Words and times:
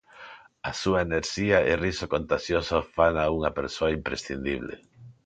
A 0.69 0.71
súa 0.81 0.99
enerxía 1.07 1.57
e 1.71 1.73
riso 1.85 2.05
contaxioso 2.13 2.77
fana 2.95 3.23
unha 3.37 3.51
persoa 3.59 3.93
imprescindible. 3.99 4.75